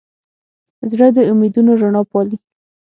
زړه 0.91 1.07
د 1.15 1.17
امیدونو 1.31 1.71
رڼا 1.81 2.01
پالي. 2.11 2.37